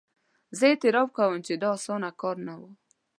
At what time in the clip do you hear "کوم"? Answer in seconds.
1.17-1.33